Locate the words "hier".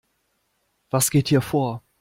1.27-1.41